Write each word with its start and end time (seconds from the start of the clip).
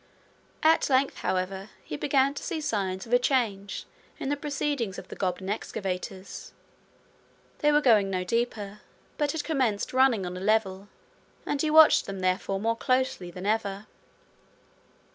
At 0.63 0.89
length, 0.89 1.19
however, 1.19 1.69
he 1.83 1.95
began 1.95 2.33
to 2.33 2.41
see 2.41 2.59
signs 2.59 3.05
of 3.05 3.13
a 3.13 3.19
change 3.19 3.85
in 4.17 4.29
the 4.29 4.35
proceedings 4.35 4.97
of 4.97 5.09
the 5.09 5.15
goblin 5.15 5.47
excavators: 5.47 6.53
they 7.59 7.71
were 7.71 7.81
going 7.81 8.09
no 8.09 8.23
deeper, 8.23 8.79
but 9.19 9.33
had 9.33 9.43
commenced 9.43 9.93
running 9.93 10.25
on 10.25 10.35
a 10.35 10.39
level; 10.39 10.89
and 11.45 11.61
he 11.61 11.69
watched 11.69 12.07
them, 12.07 12.21
therefore, 12.21 12.59
more 12.59 12.75
closely 12.75 13.29
than 13.29 13.45
ever. 13.45 13.85